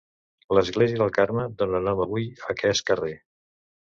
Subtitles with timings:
[0.57, 3.13] L'església del Carme dóna nom avui a aquest carrer.